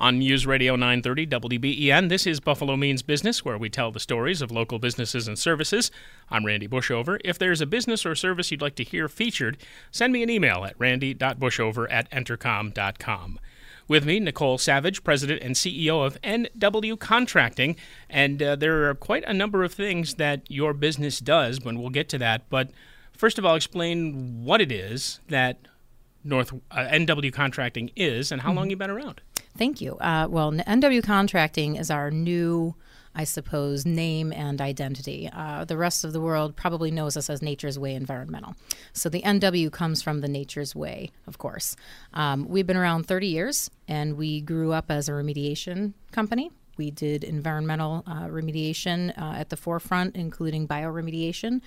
[0.00, 4.40] On News Radio 930 WBEN, this is Buffalo Means Business, where we tell the stories
[4.40, 5.90] of local businesses and services.
[6.30, 7.20] I'm Randy Bushover.
[7.22, 9.58] If there's a business or service you'd like to hear featured,
[9.90, 13.40] send me an email at randy.bushover at entercom.com.
[13.88, 17.76] With me, Nicole Savage, President and CEO of NW Contracting.
[18.08, 21.90] And uh, there are quite a number of things that your business does, but we'll
[21.90, 22.48] get to that.
[22.48, 22.70] But
[23.12, 25.58] first of all, explain what it is that
[26.24, 28.58] North uh, NW Contracting is and how mm-hmm.
[28.58, 29.20] long you've been around.
[29.56, 29.96] Thank you.
[29.98, 32.74] Uh, well, NW Contracting is our new,
[33.14, 35.28] I suppose, name and identity.
[35.32, 38.54] Uh, the rest of the world probably knows us as Nature's Way Environmental.
[38.92, 41.76] So the NW comes from the Nature's Way, of course.
[42.14, 46.50] Um, we've been around 30 years, and we grew up as a remediation company.
[46.76, 51.60] We did environmental uh, remediation uh, at the forefront, including bioremediation.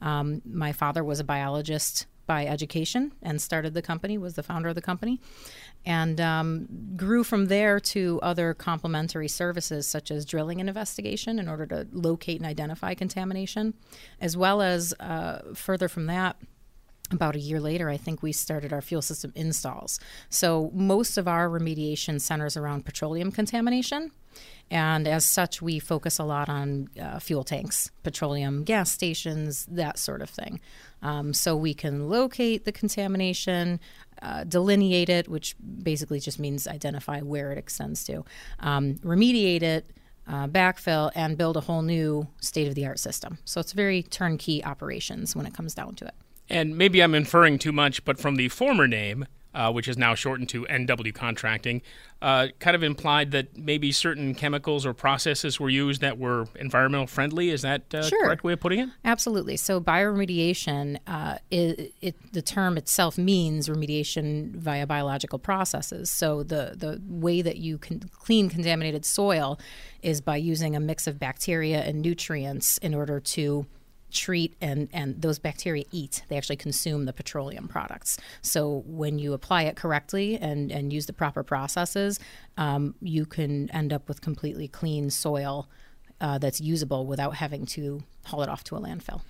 [0.00, 4.68] Um, my father was a biologist by education and started the company, was the founder
[4.68, 5.20] of the company,
[5.86, 11.48] and um, grew from there to other complementary services such as drilling and investigation in
[11.48, 13.74] order to locate and identify contamination,
[14.20, 16.36] as well as uh, further from that
[17.12, 19.98] about a year later, I think we started our fuel system installs.
[20.28, 24.12] So most of our remediation centers around petroleum contamination.
[24.70, 29.98] And as such, we focus a lot on uh, fuel tanks, petroleum gas stations, that
[29.98, 30.60] sort of thing.
[31.02, 33.80] Um, so we can locate the contamination,
[34.22, 38.24] uh, delineate it, which basically just means identify where it extends to,
[38.60, 39.90] um, remediate it,
[40.26, 43.38] uh, backfill, and build a whole new state of the art system.
[43.44, 46.14] So it's very turnkey operations when it comes down to it.
[46.48, 50.14] And maybe I'm inferring too much, but from the former name, uh, which is now
[50.14, 51.82] shortened to NW Contracting,
[52.22, 57.06] uh, kind of implied that maybe certain chemicals or processes were used that were environmental
[57.06, 57.50] friendly.
[57.50, 58.26] Is that uh, sure.
[58.26, 58.88] correct way of putting it?
[59.04, 59.56] Absolutely.
[59.56, 66.10] So bioremediation, uh, it, it, the term itself means remediation via biological processes.
[66.10, 69.58] So the the way that you can clean contaminated soil
[70.02, 73.66] is by using a mix of bacteria and nutrients in order to
[74.10, 76.22] treat and, and those bacteria eat.
[76.28, 78.18] They actually consume the petroleum products.
[78.42, 82.20] So when you apply it correctly and, and use the proper processes,
[82.56, 85.68] um, you can end up with completely clean soil
[86.20, 89.22] uh, that's usable without having to haul it off to a landfill.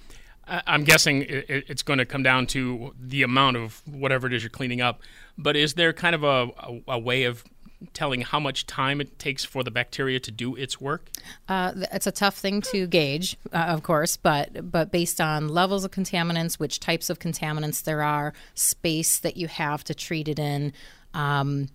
[0.47, 4.51] I'm guessing it's going to come down to the amount of whatever it is you're
[4.51, 5.01] cleaning up.
[5.39, 7.45] But is there kind of a, a, a way of
[7.93, 11.11] telling how much time it takes for the bacteria to do its work?
[11.49, 15.85] Uh, it's a tough thing to gauge, uh, of course, but but based on levels
[15.85, 20.39] of contaminants, which types of contaminants there are, space that you have to treat it
[20.39, 20.73] in.
[21.15, 21.69] Um,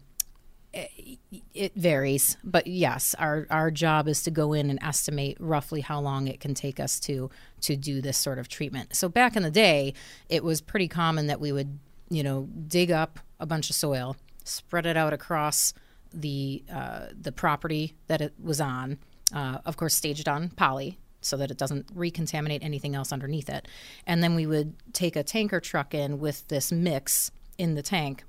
[0.73, 1.19] it,
[1.53, 6.01] it varies, but yes, our, our job is to go in and estimate roughly how
[6.01, 7.29] long it can take us to
[7.61, 8.95] to do this sort of treatment.
[8.95, 9.93] So back in the day,
[10.29, 11.79] it was pretty common that we would,
[12.09, 15.73] you know, dig up a bunch of soil, spread it out across
[16.15, 18.97] the uh, the property that it was on,
[19.33, 23.67] uh, of course, staged on poly so that it doesn't recontaminate anything else underneath it.
[24.05, 28.23] And then we would take a tanker truck in with this mix in the tank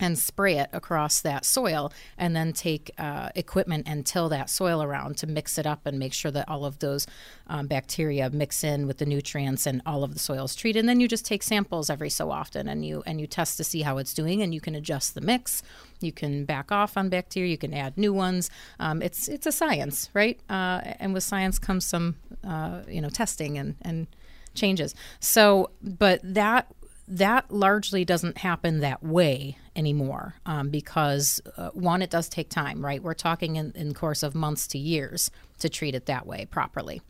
[0.00, 4.82] and spray it across that soil and then take uh, equipment and till that soil
[4.82, 7.06] around to mix it up and make sure that all of those
[7.48, 10.88] um, bacteria mix in with the nutrients and all of the soil is treated and
[10.88, 13.82] then you just take samples every so often and you and you test to see
[13.82, 15.62] how it's doing and you can adjust the mix.
[16.00, 17.50] You can back off on bacteria.
[17.50, 18.50] You can add new ones.
[18.78, 20.38] Um, it's it's a science right?
[20.48, 24.06] Uh, and with science comes some uh, you know testing and and
[24.54, 24.94] changes.
[25.20, 26.72] So but that
[27.06, 32.84] that largely doesn't happen that way anymore um, because uh, one it does take time
[32.84, 33.02] right?
[33.02, 35.30] We're talking in, in course of months to years
[35.60, 37.00] to treat it that way properly.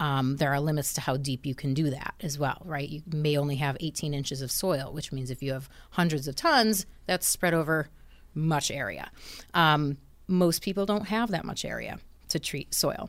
[0.00, 2.88] Um, there are limits to how deep you can do that as well right?
[2.88, 6.34] You may only have 18 inches of soil which means if you have hundreds of
[6.34, 7.88] tons that's spread over
[8.34, 9.10] much area.
[9.54, 9.96] Um,
[10.26, 11.98] most people don't have that much area
[12.28, 13.08] to treat soil.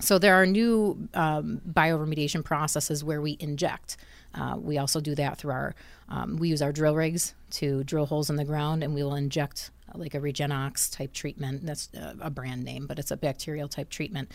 [0.00, 3.96] So there are new um, bioremediation processes where we inject
[4.34, 5.74] uh, we also do that through our,
[6.08, 9.14] um, we use our drill rigs to drill holes in the ground and we will
[9.14, 11.64] inject uh, like a Regenox type treatment.
[11.64, 14.32] That's uh, a brand name, but it's a bacterial type treatment.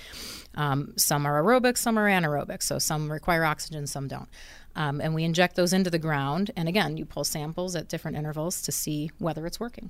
[0.56, 2.64] Um, some are aerobic, some are anaerobic.
[2.64, 4.30] So some require oxygen, some don't.
[4.76, 6.52] Um, and we inject those into the ground.
[6.56, 9.90] And again, you pull samples at different intervals to see whether it's working.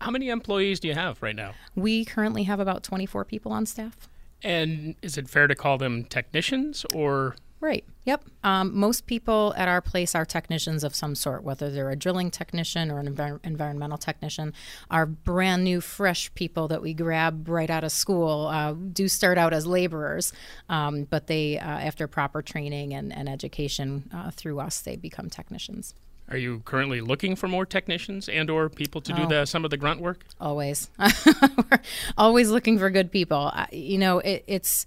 [0.00, 1.54] How many employees do you have right now?
[1.74, 4.08] We currently have about 24 people on staff.
[4.42, 7.36] And is it fair to call them technicians or?
[7.60, 7.84] Right.
[8.04, 8.24] Yep.
[8.42, 12.30] Um, most people at our place are technicians of some sort, whether they're a drilling
[12.30, 14.52] technician or an envir- environmental technician.
[14.90, 19.38] Our brand new, fresh people that we grab right out of school uh, do start
[19.38, 20.32] out as laborers,
[20.68, 25.30] um, but they, uh, after proper training and, and education uh, through us, they become
[25.30, 25.94] technicians.
[26.30, 29.70] Are you currently looking for more technicians and or people to do the some of
[29.70, 30.24] the grunt work?
[30.40, 31.80] Always, we're
[32.16, 33.52] always looking for good people.
[33.70, 34.86] you know, it, it's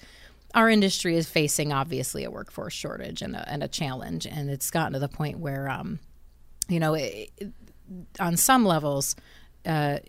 [0.57, 4.71] our industry is facing obviously a workforce shortage and a, and a challenge, and it's
[4.71, 6.00] gotten to the point where, um,
[6.68, 7.54] you know, it, it,
[8.19, 9.15] on some levels.
[9.65, 10.00] Uh,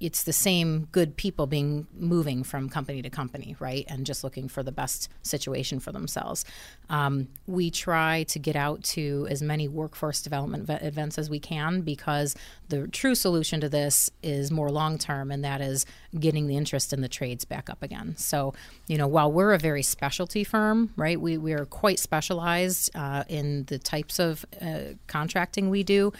[0.00, 3.86] it's the same good people being moving from company to company, right?
[3.88, 6.44] And just looking for the best situation for themselves.
[6.90, 11.80] Um, we try to get out to as many workforce development events as we can
[11.80, 12.34] because
[12.68, 15.86] the true solution to this is more long term, and that is
[16.18, 18.14] getting the interest in the trades back up again.
[18.16, 18.54] So,
[18.86, 23.24] you know, while we're a very specialty firm, right, we, we are quite specialized uh,
[23.28, 26.12] in the types of uh, contracting we do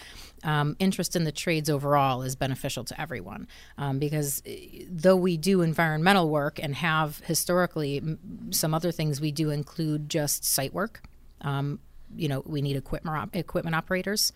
[0.45, 5.37] um, interest in the trades overall is beneficial to everyone um, because eh, though we
[5.37, 8.17] do environmental work and have historically
[8.51, 11.01] some other things we do include just site work.
[11.41, 11.79] Um,
[12.15, 14.31] you know, we need equipment op- equipment operators.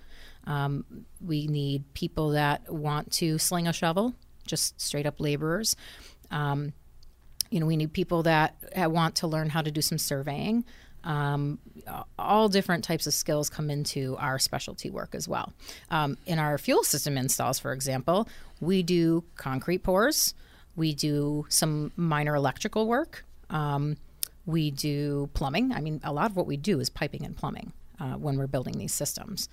[0.47, 0.85] Um,
[1.23, 4.15] we need people that want to sling a shovel,
[4.45, 5.75] just straight up laborers.
[6.31, 6.73] Um,
[7.49, 10.65] you know, we need people that want to learn how to do some surveying.
[11.03, 11.59] Um,
[12.17, 15.53] all different types of skills come into our specialty work as well.
[15.89, 18.27] Um, in our fuel system installs, for example,
[18.59, 20.33] we do concrete pours,
[20.75, 23.97] we do some minor electrical work, um,
[24.45, 25.71] we do plumbing.
[25.71, 28.47] I mean, a lot of what we do is piping and plumbing uh, when we're
[28.47, 29.47] building these systems.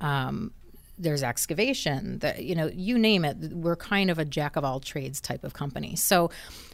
[0.00, 0.52] Um,
[0.98, 4.80] there's excavation that you know you name it we're kind of a jack of all
[4.80, 6.30] trades type of company so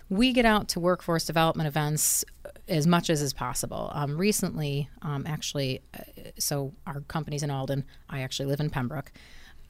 [0.08, 2.25] we get out to workforce development events
[2.69, 3.90] as much as is possible.
[3.93, 6.02] Um, recently, um, actually, uh,
[6.38, 7.84] so our company's in Alden.
[8.08, 9.12] I actually live in Pembroke.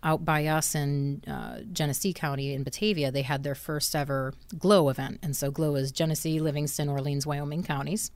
[0.02, 4.88] Out by us in uh, Genesee County in Batavia, they had their first ever GLOW
[4.90, 5.18] event.
[5.22, 8.10] And so GLOW is Genesee, Livingston, Orleans, Wyoming counties.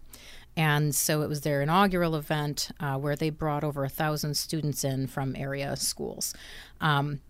[0.60, 4.84] And so it was their inaugural event uh, where they brought over a thousand students
[4.84, 6.34] in from area schools.
[6.82, 7.22] Um,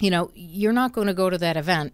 [0.00, 1.92] you know, you're not going to go to that event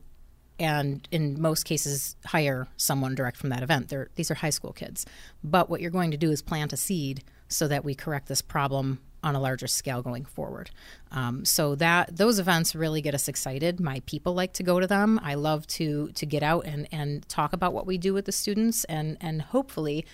[0.61, 3.89] and in most cases hire someone direct from that event.
[3.89, 5.05] They're, these are high school kids.
[5.43, 8.41] But what you're going to do is plant a seed so that we correct this
[8.41, 10.71] problem on a larger scale going forward.
[11.11, 13.81] Um, so that those events really get us excited.
[13.81, 15.19] My people like to go to them.
[15.23, 18.33] I love to to get out and and talk about what we do with the
[18.33, 20.05] students and and hopefully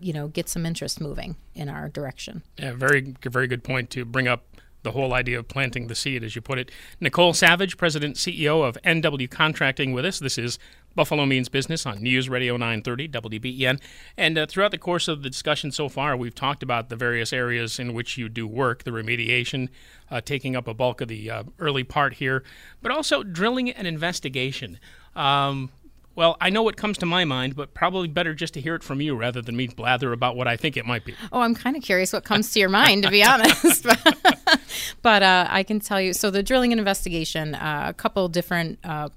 [0.00, 2.42] you know get some interest moving in our direction.
[2.58, 4.44] Yeah, very very good point to bring up
[4.82, 6.70] the whole idea of planting the seed, as you put it.
[7.00, 10.18] Nicole Savage, President CEO of NW Contracting, with us.
[10.18, 10.58] This is
[10.94, 13.80] Buffalo Means Business on News Radio 930 WBEN.
[14.16, 17.32] And uh, throughout the course of the discussion so far, we've talked about the various
[17.32, 19.68] areas in which you do work, the remediation
[20.10, 22.42] uh, taking up a bulk of the uh, early part here,
[22.82, 24.78] but also drilling and investigation.
[25.14, 25.70] Um,
[26.16, 28.82] well, I know what comes to my mind, but probably better just to hear it
[28.82, 31.14] from you rather than me blather about what I think it might be.
[31.32, 33.86] Oh, I'm kind of curious what comes to your mind, to be honest.
[35.02, 36.12] but uh, I can tell you.
[36.12, 38.78] So the drilling and investigation, uh, a couple different.
[38.84, 39.08] Uh,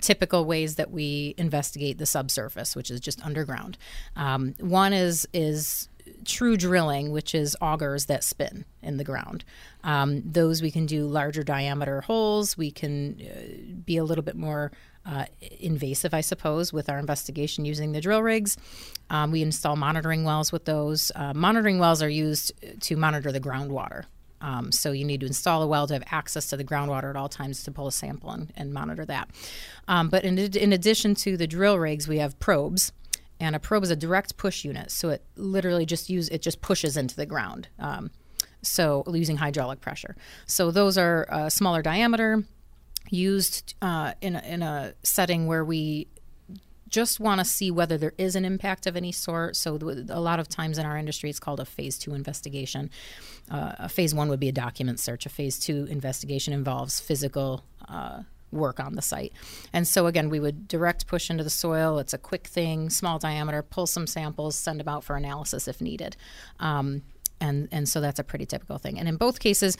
[0.00, 3.78] typical ways that we investigate the subsurface, which is just underground.
[4.16, 5.88] Um, one is is
[6.24, 9.44] true drilling, which is augers that spin in the ground.
[9.84, 12.56] Um, those we can do larger diameter holes.
[12.56, 14.72] We can uh, be a little bit more
[15.04, 15.26] uh,
[15.60, 18.56] invasive, I suppose, with our investigation using the drill rigs.
[19.10, 21.10] Um, we install monitoring wells with those.
[21.14, 24.04] Uh, monitoring wells are used to monitor the groundwater.
[24.42, 27.16] Um, so you need to install a well to have access to the groundwater at
[27.16, 29.30] all times to pull a sample and, and monitor that.
[29.88, 32.92] Um, but in, in addition to the drill rigs, we have probes
[33.40, 36.60] and a probe is a direct push unit so it literally just use it just
[36.60, 38.10] pushes into the ground um,
[38.62, 40.14] so using hydraulic pressure
[40.46, 42.44] so those are smaller diameter
[43.10, 46.08] used uh, in, a, in a setting where we
[46.92, 49.56] just want to see whether there is an impact of any sort.
[49.56, 49.78] So,
[50.10, 52.90] a lot of times in our industry, it's called a phase two investigation.
[53.50, 55.26] Uh, a phase one would be a document search.
[55.26, 58.22] A phase two investigation involves physical uh,
[58.52, 59.32] work on the site.
[59.72, 61.98] And so, again, we would direct push into the soil.
[61.98, 65.80] It's a quick thing, small diameter, pull some samples, send them out for analysis if
[65.80, 66.16] needed.
[66.60, 67.02] Um,
[67.40, 68.98] and, and so that's a pretty typical thing.
[68.98, 69.76] And in both cases,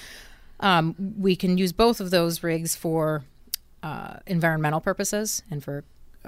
[0.61, 3.23] um, we can use both of those rigs for
[3.83, 5.85] uh, environmental purposes and for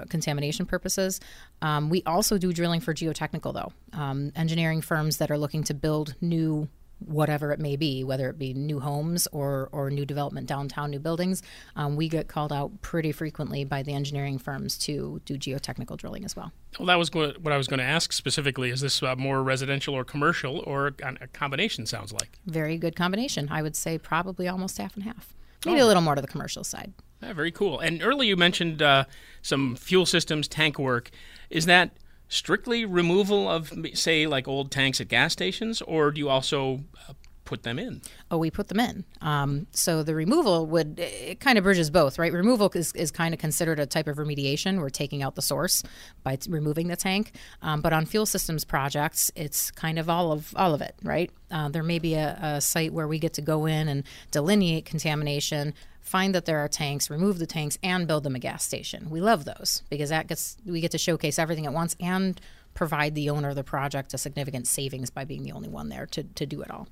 [0.09, 1.19] contamination purposes.
[1.61, 3.71] Um, we also do drilling for geotechnical, though.
[3.99, 6.67] Um, engineering firms that are looking to build new
[6.99, 10.99] whatever it may be, whether it be new homes or, or new development downtown, new
[10.99, 11.43] buildings,
[11.75, 16.23] um, we get called out pretty frequently by the engineering firms to do geotechnical drilling
[16.23, 16.51] as well.
[16.79, 18.69] Well, that was what I was going to ask specifically.
[18.69, 21.85] Is this uh, more residential or commercial, or a combination?
[21.85, 23.49] Sounds like very good combination.
[23.51, 25.33] I would say probably almost half and half.
[25.65, 25.85] Maybe oh.
[25.85, 26.93] a little more to the commercial side.
[27.25, 27.79] Yeah, very cool.
[27.79, 29.05] And earlier you mentioned uh,
[29.41, 31.09] some fuel systems tank work.
[31.49, 36.29] Is that strictly removal of, say, like old tanks at gas stations, or do you
[36.29, 37.13] also uh,
[37.43, 38.01] put them in?
[38.29, 39.05] Oh, we put them in.
[39.21, 42.31] Um, so the removal would it kind of bridges both, right?
[42.31, 44.79] Removal is, is kind of considered a type of remediation.
[44.79, 45.81] We're taking out the source
[46.23, 47.31] by t- removing the tank.
[47.63, 51.31] Um, but on fuel systems projects, it's kind of all of all of it, right?
[51.49, 54.85] Uh, there may be a, a site where we get to go in and delineate
[54.85, 55.73] contamination
[56.05, 59.09] find that there are tanks, remove the tanks, and build them a gas station.
[59.09, 62.39] We love those because that gets we get to showcase everything at once and
[62.75, 66.05] provide the owner of the project a significant savings by being the only one there
[66.05, 66.87] to, to do it all.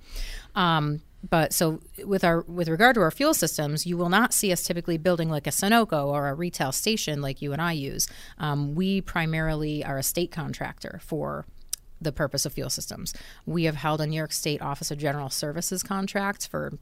[0.55, 4.51] Um, but so with our with regard to our fuel systems, you will not see
[4.51, 8.08] us typically building like a Sunoco or a retail station like you and I use.
[8.39, 11.46] Um, we primarily are a state contractor for
[12.01, 13.13] the purpose of fuel systems.
[13.46, 16.74] We have held a New York State Office of General Services contract for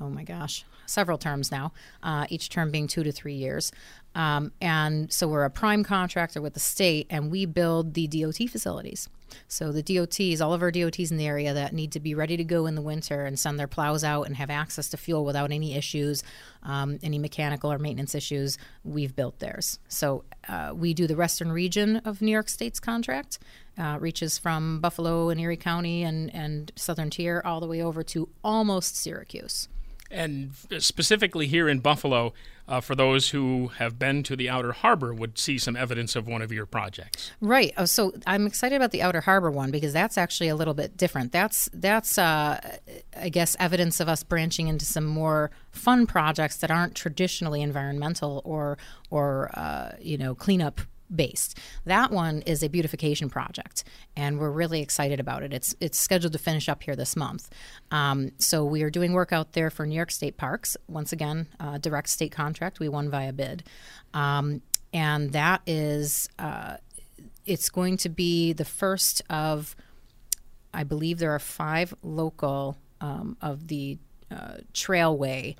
[0.00, 3.72] oh my gosh, several terms now, uh, each term being two to three years.
[4.14, 8.48] Um, and so we're a prime contractor with the state, and we build the DOT
[8.48, 9.08] facilities.
[9.46, 12.36] So the DOTs, all of our DOTs in the area that need to be ready
[12.36, 15.24] to go in the winter and send their plows out and have access to fuel
[15.24, 16.24] without any issues,
[16.64, 19.78] um, any mechanical or maintenance issues, we've built theirs.
[19.88, 23.38] So uh, we do the western region of New York State's contract,
[23.78, 28.02] uh, reaches from Buffalo and Erie County and, and southern tier all the way over
[28.02, 29.68] to almost Syracuse.
[30.10, 32.32] And specifically here in Buffalo,
[32.66, 36.26] uh, for those who have been to the Outer Harbor, would see some evidence of
[36.26, 37.32] one of your projects.
[37.40, 37.72] Right.
[37.76, 40.96] Oh, so I'm excited about the Outer Harbor one because that's actually a little bit
[40.96, 41.32] different.
[41.32, 42.78] That's that's uh,
[43.16, 48.42] I guess evidence of us branching into some more fun projects that aren't traditionally environmental
[48.44, 48.78] or
[49.10, 50.80] or uh, you know cleanup
[51.14, 51.58] based.
[51.84, 53.84] That one is a beautification project,
[54.16, 55.52] and we're really excited about it.
[55.52, 57.50] It's it's scheduled to finish up here this month.
[57.90, 60.76] Um, so we are doing work out there for New York State Parks.
[60.88, 62.80] Once again, uh, direct state contract.
[62.80, 63.64] We won via bid,
[64.14, 64.62] um,
[64.92, 66.76] and that is uh,
[67.46, 69.76] it's going to be the first of.
[70.72, 73.98] I believe there are five local um, of the
[74.30, 75.56] uh, trailway,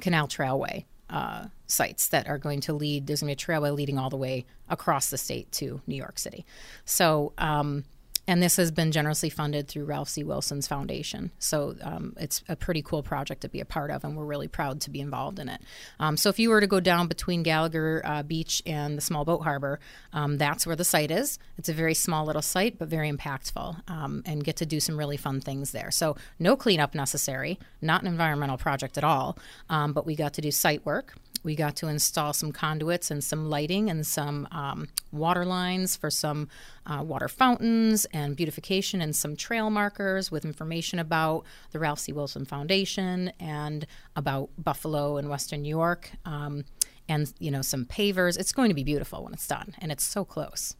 [0.00, 3.06] canal trailway uh, sites that are going to lead.
[3.06, 5.94] There's going to be a trailway leading all the way across the state to New
[5.94, 6.44] York City.
[6.84, 7.84] So, um,
[8.26, 10.22] and this has been generously funded through Ralph C.
[10.22, 11.32] Wilson's foundation.
[11.38, 14.48] So um, it's a pretty cool project to be a part of, and we're really
[14.48, 15.60] proud to be involved in it.
[15.98, 19.24] Um, so if you were to go down between Gallagher uh, Beach and the Small
[19.24, 19.80] Boat Harbor,
[20.12, 21.38] um, that's where the site is.
[21.58, 24.96] It's a very small little site, but very impactful, um, and get to do some
[24.96, 25.90] really fun things there.
[25.90, 29.36] So no cleanup necessary, not an environmental project at all,
[29.68, 31.14] um, but we got to do site work.
[31.42, 36.10] We got to install some conduits and some lighting and some um, water lines for
[36.10, 36.48] some
[36.86, 42.12] uh, water fountains and beautification and some trail markers with information about the Ralph C.
[42.12, 46.10] Wilson Foundation and about Buffalo and Western New York.
[46.24, 46.64] Um,
[47.08, 48.38] and you know some pavers.
[48.38, 50.76] It's going to be beautiful when it's done, and it's so close.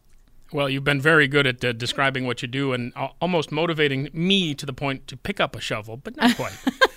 [0.51, 4.09] Well, you've been very good at uh, describing what you do and uh, almost motivating
[4.13, 6.53] me to the point to pick up a shovel, but not quite.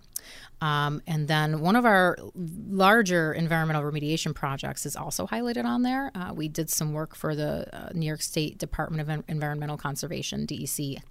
[0.62, 6.12] Um, and then one of our larger environmental remediation projects is also highlighted on there.
[6.14, 10.46] Uh, we did some work for the uh, New York State Department of Environmental Conservation,
[10.46, 11.02] DEC,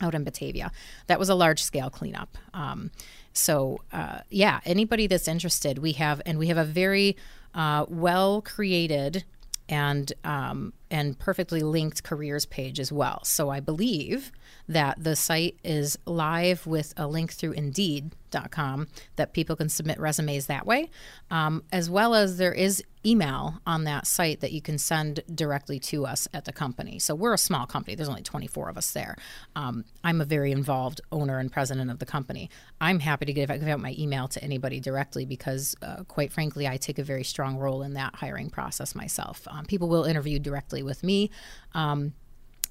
[0.00, 0.70] out in Batavia.
[1.06, 2.36] That was a large scale cleanup.
[2.54, 2.90] Um,
[3.32, 7.16] so uh, yeah, anybody that's interested, we have, and we have a very
[7.54, 9.24] uh, well created
[9.68, 13.24] and um, and perfectly linked careers page as well.
[13.24, 14.32] So I believe
[14.68, 20.46] that the site is live with a link through Indeed.com that people can submit resumes
[20.46, 20.90] that way,
[21.30, 25.78] um, as well as there is email on that site that you can send directly
[25.78, 26.98] to us at the company.
[26.98, 27.94] So we're a small company.
[27.94, 29.16] There's only 24 of us there.
[29.56, 32.50] Um, I'm a very involved owner and president of the company.
[32.80, 36.66] I'm happy to give, give out my email to anybody directly because, uh, quite frankly,
[36.66, 39.46] I take a very strong role in that hiring process myself.
[39.48, 41.30] Um, people will interview directly with me.
[41.74, 42.12] Um,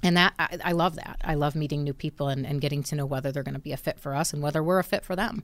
[0.04, 1.18] and that I, I, love that.
[1.24, 3.72] I love meeting new people and, and getting to know whether they're going to be
[3.72, 5.44] a fit for us and whether we're a fit for them.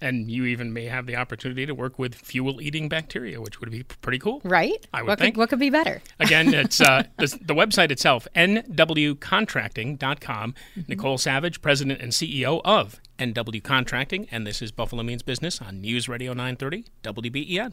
[0.00, 3.82] And you even may have the opportunity to work with fuel-eating bacteria, which would be
[3.82, 4.86] pretty cool, right?
[4.92, 5.34] I would what think.
[5.34, 6.00] Could, what could be better?
[6.20, 10.54] Again, it's uh, the, the, website itself, nwcontracting.com.
[10.54, 10.80] Mm-hmm.
[10.86, 15.80] Nicole Savage, president and CEO of NW Contracting, and this is Buffalo Means Business on
[15.80, 17.72] News Radio 930 WBEN.